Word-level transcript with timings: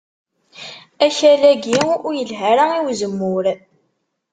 Akal-agi 1.05 1.79
ur 2.05 2.13
yelha 2.17 2.43
ara 2.51 2.65
i 2.77 2.79
uzemmur 2.89 3.45